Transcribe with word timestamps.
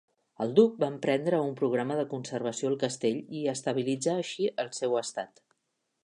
El 0.43 0.53
duc 0.59 0.77
va 0.83 0.87
emprendre 0.93 1.41
un 1.49 1.51
programa 1.59 1.97
de 1.99 2.05
conservació 2.13 2.71
al 2.71 2.77
castell 2.83 3.19
i 3.41 3.41
estabilitzà 3.53 4.15
així 4.23 4.49
el 4.65 4.71
seu 4.79 4.97
estat. 5.03 5.43